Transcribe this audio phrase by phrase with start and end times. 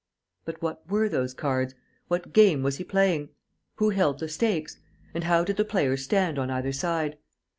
[0.45, 1.75] But what were those cards?
[2.07, 3.29] What game was he playing?
[3.75, 4.79] Who held the stakes?
[5.13, 7.19] And how did the players stand on either side?